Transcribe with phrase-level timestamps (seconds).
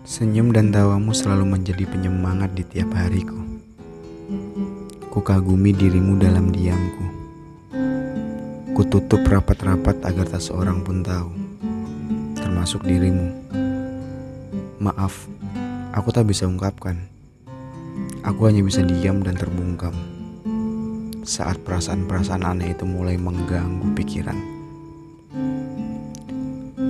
[0.00, 3.36] Senyum dan tawamu selalu menjadi penyemangat di tiap hariku.
[5.12, 7.04] Kukagumi dirimu dalam diamku.
[8.72, 11.28] Kututup rapat-rapat agar tak seorang pun tahu,
[12.32, 13.28] termasuk dirimu.
[14.80, 15.28] Maaf,
[15.92, 16.96] aku tak bisa ungkapkan.
[18.24, 19.92] Aku hanya bisa diam dan terbungkam
[21.28, 24.40] saat perasaan-perasaan aneh itu mulai mengganggu pikiran.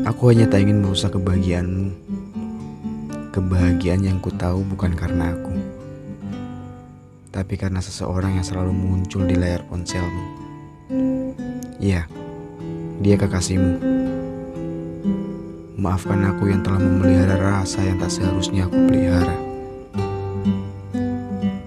[0.07, 2.20] Aku hanya tak ingin merusak kebahagiaanmu
[3.31, 5.55] Kebahagiaan yang ku tahu bukan karena aku,
[7.31, 10.27] tapi karena seseorang yang selalu muncul di layar ponselmu.
[11.79, 12.11] Iya,
[12.99, 13.79] dia kekasihmu.
[15.79, 19.39] Maafkan aku yang telah memelihara rasa yang tak seharusnya aku pelihara.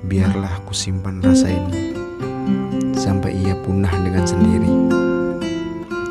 [0.03, 1.95] Biarlah aku simpan rasa ini
[2.91, 4.71] sampai ia punah dengan sendiri.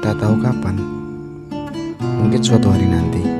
[0.00, 0.80] Tak tahu kapan,
[2.24, 3.31] mungkin suatu hari nanti